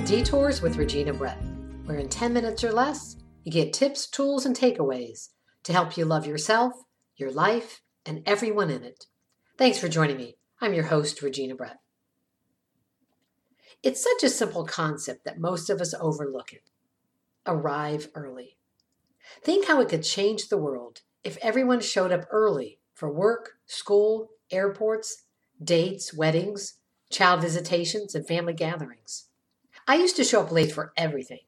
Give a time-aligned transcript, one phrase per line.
[0.00, 1.38] to Detours with Regina Brett,
[1.84, 5.28] where in 10 minutes or less, you get tips, tools, and takeaways
[5.64, 6.72] to help you love yourself,
[7.16, 9.06] your life, and everyone in it.
[9.58, 10.36] Thanks for joining me.
[10.60, 11.80] I'm your host, Regina Brett.
[13.82, 16.70] It's such a simple concept that most of us overlook it.
[17.46, 18.56] Arrive early.
[19.42, 24.30] Think how it could change the world if everyone showed up early for work, school,
[24.50, 25.24] airports,
[25.62, 26.74] dates, weddings,
[27.10, 29.26] child visitations, and family gatherings.
[29.90, 31.40] I used to show up late for everything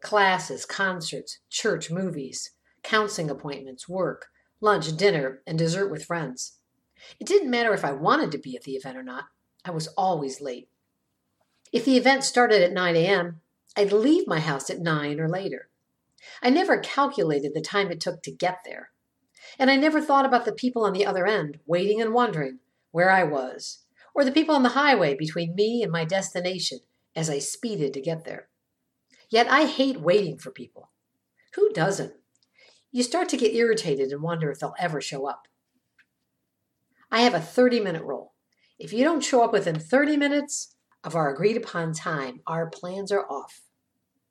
[0.00, 4.28] classes, concerts, church, movies, counseling appointments, work,
[4.62, 6.54] lunch, dinner, and dessert with friends.
[7.20, 9.24] It didn't matter if I wanted to be at the event or not,
[9.62, 10.70] I was always late.
[11.70, 13.42] If the event started at 9 a.m.,
[13.76, 15.68] I'd leave my house at 9 or later.
[16.42, 18.92] I never calculated the time it took to get there.
[19.58, 23.10] And I never thought about the people on the other end, waiting and wondering where
[23.10, 23.80] I was,
[24.14, 26.78] or the people on the highway between me and my destination
[27.14, 28.48] as I speeded to get there.
[29.30, 30.90] Yet I hate waiting for people.
[31.54, 32.14] Who doesn't?
[32.90, 35.48] You start to get irritated and wonder if they'll ever show up.
[37.10, 38.34] I have a 30 minute rule.
[38.78, 40.74] If you don't show up within 30 minutes
[41.04, 43.62] of our agreed upon time, our plans are off.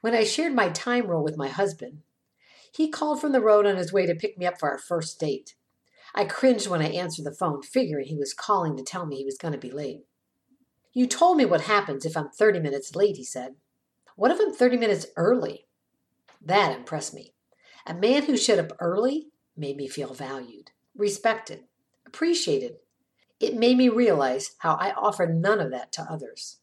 [0.00, 2.02] When I shared my time rule with my husband,
[2.72, 5.18] he called from the road on his way to pick me up for our first
[5.18, 5.54] date.
[6.14, 9.24] I cringed when I answered the phone, figuring he was calling to tell me he
[9.24, 10.04] was going to be late.
[10.96, 13.56] You told me what happens if I'm 30 minutes late, he said.
[14.14, 15.66] What if I'm 30 minutes early?
[16.40, 17.34] That impressed me.
[17.86, 21.64] A man who showed up early made me feel valued, respected,
[22.06, 22.76] appreciated.
[23.38, 26.60] It made me realize how I offer none of that to others.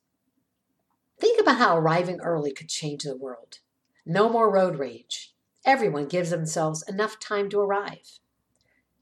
[1.20, 3.60] Think about how arriving early could change the world.
[4.04, 5.36] No more road rage.
[5.64, 8.18] Everyone gives themselves enough time to arrive.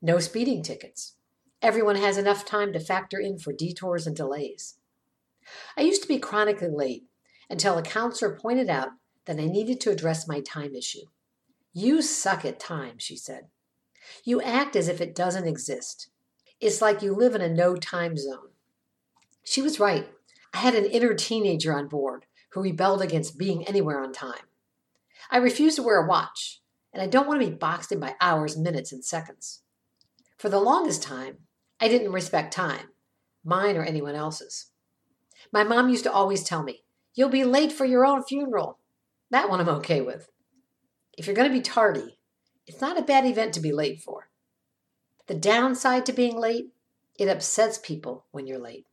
[0.01, 1.13] No speeding tickets.
[1.61, 4.75] Everyone has enough time to factor in for detours and delays.
[5.77, 7.05] I used to be chronically late
[7.49, 8.89] until a counselor pointed out
[9.25, 11.05] that I needed to address my time issue.
[11.73, 13.47] You suck at time, she said.
[14.23, 16.09] You act as if it doesn't exist.
[16.59, 18.49] It's like you live in a no time zone.
[19.43, 20.09] She was right.
[20.53, 24.43] I had an inner teenager on board who rebelled against being anywhere on time.
[25.29, 26.61] I refuse to wear a watch,
[26.93, 29.61] and I don't want to be boxed in by hours, minutes, and seconds.
[30.37, 31.37] For the longest time,
[31.79, 32.89] I didn't respect time,
[33.45, 34.70] mine or anyone else's.
[35.51, 38.79] My mom used to always tell me, You'll be late for your own funeral.
[39.31, 40.29] That one I'm okay with.
[41.17, 42.17] If you're going to be tardy,
[42.65, 44.29] it's not a bad event to be late for.
[45.27, 46.69] The downside to being late,
[47.19, 48.85] it upsets people when you're late.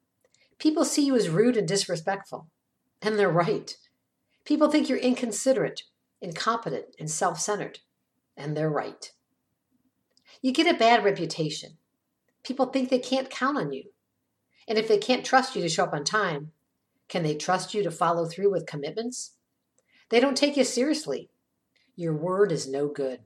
[0.59, 2.49] People see you as rude and disrespectful,
[3.01, 3.77] and they're right.
[4.45, 5.83] People think you're inconsiderate,
[6.21, 7.79] incompetent, and self centered,
[8.37, 9.13] and they're right.
[10.43, 11.79] You get a bad reputation.
[12.43, 13.85] People think they can't count on you.
[14.69, 16.53] And if they can't trust you to show up on time,
[17.09, 19.33] can they trust you to follow through with commitments?
[20.11, 21.31] They don't take you seriously.
[21.97, 23.21] Your word is no good.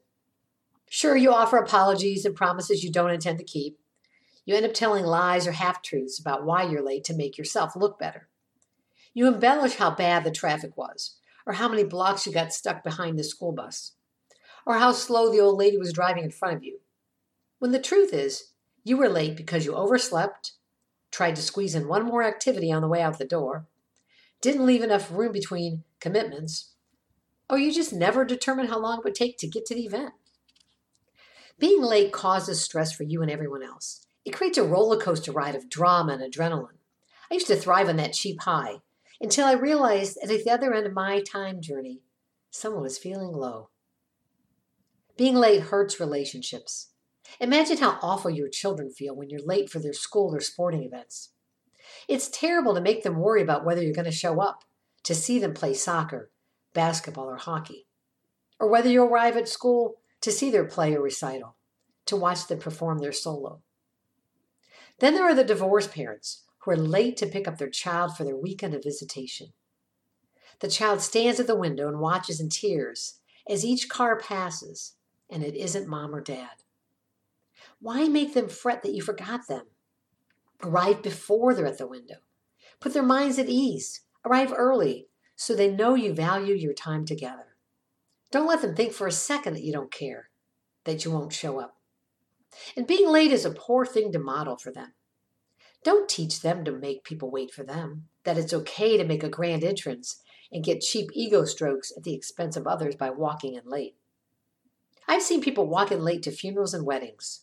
[0.88, 3.78] Sure, you offer apologies and promises you don't intend to keep.
[4.44, 7.74] You end up telling lies or half truths about why you're late to make yourself
[7.74, 8.28] look better.
[9.14, 11.16] You embellish how bad the traffic was,
[11.46, 13.92] or how many blocks you got stuck behind the school bus,
[14.64, 16.80] or how slow the old lady was driving in front of you.
[17.58, 18.52] When the truth is,
[18.84, 20.52] you were late because you overslept,
[21.12, 23.66] tried to squeeze in one more activity on the way out the door,
[24.40, 26.72] didn't leave enough room between commitments,
[27.48, 30.14] or you just never determined how long it would take to get to the event.
[31.58, 34.06] Being late causes stress for you and everyone else.
[34.24, 36.78] It creates a roller coaster ride of drama and adrenaline.
[37.30, 38.78] I used to thrive on that cheap high
[39.20, 42.00] until I realized that at the other end of my time journey,
[42.50, 43.68] someone was feeling low.
[45.16, 46.88] Being late hurts relationships.
[47.40, 51.30] Imagine how awful your children feel when you're late for their school or sporting events.
[52.08, 54.64] It's terrible to make them worry about whether you're going to show up
[55.04, 56.30] to see them play soccer,
[56.74, 57.86] basketball, or hockey,
[58.60, 61.56] or whether you'll arrive at school to see their play or recital,
[62.06, 63.60] to watch them perform their solo.
[64.98, 68.24] Then there are the divorced parents who are late to pick up their child for
[68.24, 69.48] their weekend of visitation.
[70.60, 73.18] The child stands at the window and watches in tears
[73.48, 74.94] as each car passes,
[75.28, 76.62] and it isn't mom or dad.
[77.82, 79.64] Why make them fret that you forgot them?
[80.62, 82.18] Arrive before they're at the window.
[82.78, 84.02] Put their minds at ease.
[84.24, 87.56] Arrive early so they know you value your time together.
[88.30, 90.30] Don't let them think for a second that you don't care,
[90.84, 91.76] that you won't show up.
[92.76, 94.92] And being late is a poor thing to model for them.
[95.82, 99.28] Don't teach them to make people wait for them, that it's okay to make a
[99.28, 103.64] grand entrance and get cheap ego strokes at the expense of others by walking in
[103.64, 103.96] late.
[105.08, 107.40] I've seen people walk in late to funerals and weddings,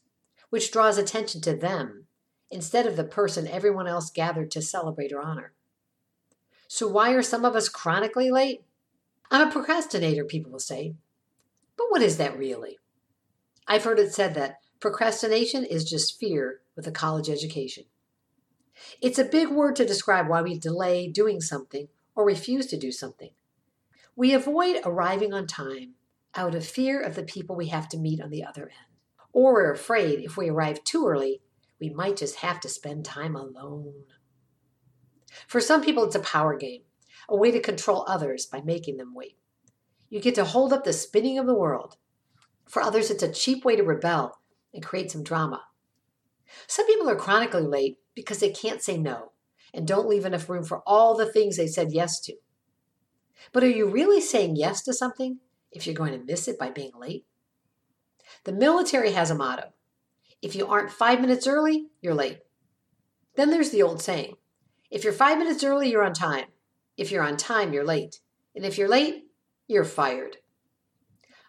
[0.49, 2.05] which draws attention to them
[2.51, 5.53] instead of the person everyone else gathered to celebrate or honor.
[6.67, 8.63] So, why are some of us chronically late?
[9.31, 10.95] I'm a procrastinator, people will say.
[11.77, 12.77] But what is that really?
[13.67, 17.85] I've heard it said that procrastination is just fear with a college education.
[19.01, 22.91] It's a big word to describe why we delay doing something or refuse to do
[22.91, 23.31] something.
[24.15, 25.93] We avoid arriving on time
[26.35, 28.88] out of fear of the people we have to meet on the other end.
[29.33, 31.41] Or we're afraid if we arrive too early,
[31.79, 33.93] we might just have to spend time alone.
[35.47, 36.81] For some people, it's a power game,
[37.29, 39.37] a way to control others by making them wait.
[40.09, 41.97] You get to hold up the spinning of the world.
[42.67, 44.39] For others, it's a cheap way to rebel
[44.73, 45.63] and create some drama.
[46.67, 49.31] Some people are chronically late because they can't say no
[49.73, 52.33] and don't leave enough room for all the things they said yes to.
[53.51, 55.39] But are you really saying yes to something
[55.71, 57.25] if you're going to miss it by being late?
[58.45, 59.73] The military has a motto
[60.41, 62.39] if you aren't five minutes early, you're late.
[63.35, 64.35] Then there's the old saying
[64.89, 66.45] if you're five minutes early, you're on time.
[66.97, 68.19] If you're on time, you're late.
[68.55, 69.25] And if you're late,
[69.67, 70.37] you're fired.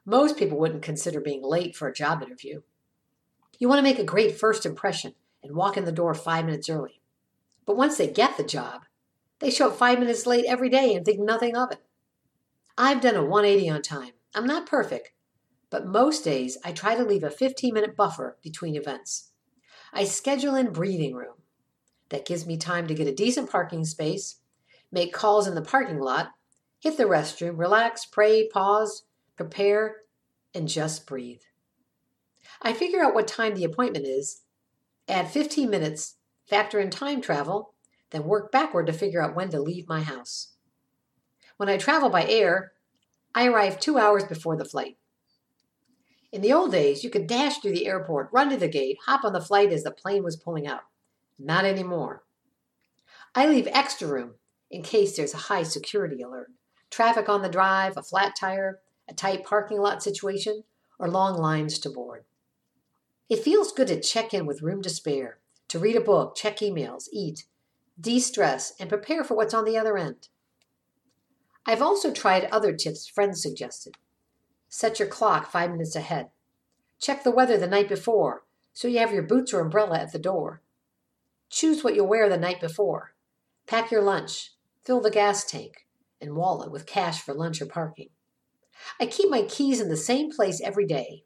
[0.04, 2.62] Most people wouldn't consider being late for a job interview.
[3.58, 6.68] You want to make a great first impression and walk in the door five minutes
[6.68, 7.00] early.
[7.64, 8.82] But once they get the job,
[9.38, 11.82] they show up five minutes late every day and think nothing of it.
[12.76, 14.12] I've done a 180 on time.
[14.34, 15.12] I'm not perfect,
[15.70, 19.30] but most days I try to leave a 15 minute buffer between events.
[19.92, 21.34] I schedule in breathing room.
[22.10, 24.36] That gives me time to get a decent parking space,
[24.90, 26.30] make calls in the parking lot,
[26.80, 29.04] hit the restroom, relax, pray, pause,
[29.36, 29.98] prepare,
[30.52, 31.42] and just breathe.
[32.60, 34.42] I figure out what time the appointment is,
[35.08, 37.74] add 15 minutes, factor in time travel,
[38.10, 40.54] then work backward to figure out when to leave my house.
[41.56, 42.72] When I travel by air,
[43.34, 44.96] I arrive two hours before the flight.
[46.32, 49.24] In the old days, you could dash through the airport, run to the gate, hop
[49.24, 50.82] on the flight as the plane was pulling out.
[51.38, 52.22] Not anymore.
[53.34, 54.34] I leave extra room
[54.70, 56.50] in case there's a high security alert,
[56.90, 60.62] traffic on the drive, a flat tire, a tight parking lot situation,
[60.98, 62.24] or long lines to board.
[63.28, 65.38] It feels good to check in with room to spare,
[65.68, 67.44] to read a book, check emails, eat,
[68.00, 70.28] de stress, and prepare for what's on the other end.
[71.66, 73.96] I've also tried other tips friends suggested.
[74.72, 76.30] Set your clock five minutes ahead.
[77.00, 80.18] Check the weather the night before so you have your boots or umbrella at the
[80.18, 80.62] door.
[81.50, 83.14] Choose what you'll wear the night before.
[83.66, 84.52] Pack your lunch,
[84.84, 85.86] fill the gas tank
[86.20, 88.10] and wallet with cash for lunch or parking.
[89.00, 91.24] I keep my keys in the same place every day,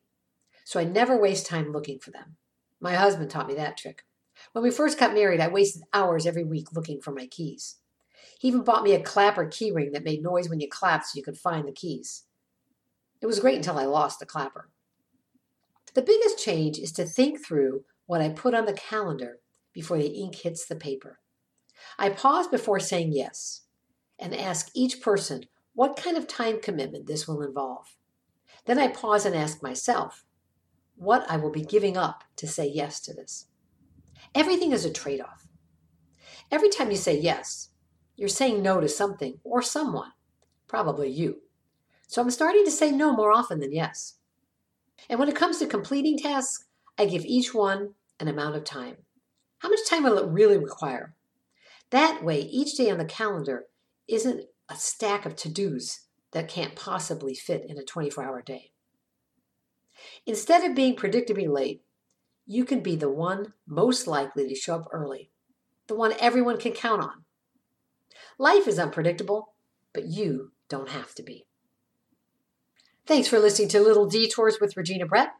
[0.64, 2.36] so I never waste time looking for them.
[2.80, 4.04] My husband taught me that trick.
[4.52, 7.76] When we first got married, I wasted hours every week looking for my keys.
[8.38, 11.22] He even bought me a clapper keyring that made noise when you clapped so you
[11.22, 12.24] could find the keys.
[13.24, 14.68] It was great until I lost the clapper.
[15.94, 19.38] The biggest change is to think through what I put on the calendar
[19.72, 21.20] before the ink hits the paper.
[21.98, 23.62] I pause before saying yes
[24.18, 27.96] and ask each person what kind of time commitment this will involve.
[28.66, 30.26] Then I pause and ask myself
[30.94, 33.46] what I will be giving up to say yes to this.
[34.34, 35.48] Everything is a trade off.
[36.52, 37.70] Every time you say yes,
[38.16, 40.12] you're saying no to something or someone,
[40.68, 41.40] probably you.
[42.06, 44.14] So I'm starting to say no more often than yes.
[45.08, 46.66] And when it comes to completing tasks,
[46.98, 48.96] I give each one an amount of time.
[49.58, 51.14] How much time will it really require?
[51.90, 53.66] That way, each day on the calendar
[54.08, 56.00] isn't a stack of to dos
[56.32, 58.72] that can't possibly fit in a 24 hour day.
[60.26, 61.82] Instead of being predictably late,
[62.46, 65.30] you can be the one most likely to show up early,
[65.86, 67.24] the one everyone can count on.
[68.38, 69.54] Life is unpredictable,
[69.92, 71.46] but you don't have to be.
[73.06, 75.34] Thanks for listening to Little Detours with Regina Brett.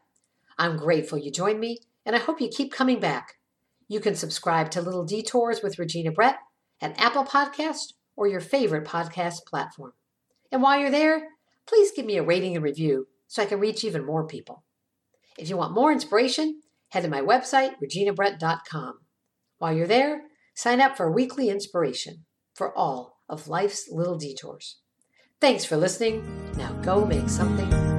[0.55, 3.39] I'm grateful you joined me, and I hope you keep coming back.
[3.87, 6.37] You can subscribe to Little Detours with Regina Brett
[6.79, 9.93] at Apple Podcast or your favorite podcast platform.
[10.51, 11.29] And while you're there,
[11.65, 14.63] please give me a rating and review so I can reach even more people.
[15.35, 18.99] If you want more inspiration, head to my website, reginabrett.com.
[19.57, 20.21] While you're there,
[20.53, 24.77] sign up for weekly inspiration for all of life's little detours.
[25.41, 26.23] Thanks for listening.
[26.57, 27.94] Now go make something.